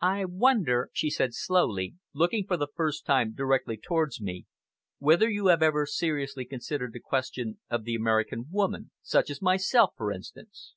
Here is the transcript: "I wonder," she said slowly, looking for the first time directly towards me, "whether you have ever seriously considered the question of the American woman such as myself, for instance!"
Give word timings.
"I 0.00 0.24
wonder," 0.24 0.88
she 0.90 1.10
said 1.10 1.34
slowly, 1.34 1.94
looking 2.14 2.46
for 2.46 2.56
the 2.56 2.68
first 2.74 3.04
time 3.04 3.34
directly 3.34 3.76
towards 3.76 4.18
me, 4.18 4.46
"whether 4.98 5.28
you 5.28 5.48
have 5.48 5.60
ever 5.62 5.84
seriously 5.84 6.46
considered 6.46 6.94
the 6.94 7.00
question 7.00 7.60
of 7.68 7.84
the 7.84 7.94
American 7.94 8.46
woman 8.50 8.90
such 9.02 9.28
as 9.28 9.42
myself, 9.42 9.92
for 9.98 10.12
instance!" 10.12 10.72